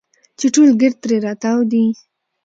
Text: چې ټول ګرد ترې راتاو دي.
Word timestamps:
چې 0.39 0.47
ټول 0.55 0.69
ګرد 0.81 0.97
ترې 1.03 1.17
راتاو 1.25 1.59
دي. 1.71 1.85